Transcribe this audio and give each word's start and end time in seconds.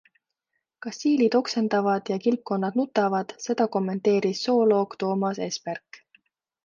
Kas 0.85 1.01
siilid 1.01 1.35
oksendavad 1.39 2.09
ja 2.13 2.17
kilpkonnad 2.23 2.79
nutavad, 2.81 3.37
seda 3.47 3.69
kommenteeris 3.79 4.43
zooloog 4.49 4.97
Toomas 5.05 5.43
Esperk. 5.51 6.01